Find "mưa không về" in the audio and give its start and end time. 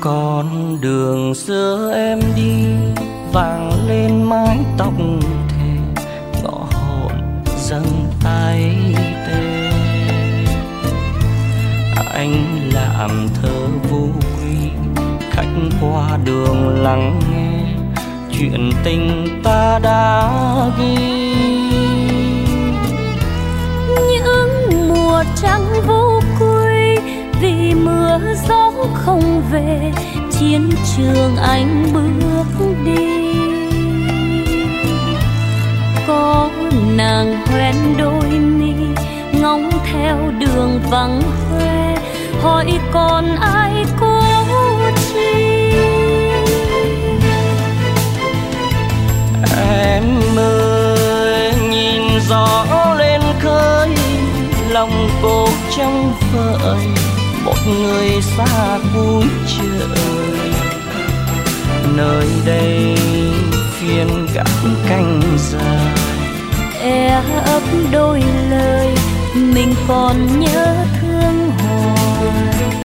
28.50-29.92